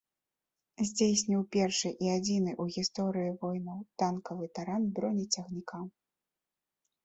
[0.91, 5.77] Здзейсніў першы і адзіны ў гісторыі войнаў танкавы таран бронецягніка.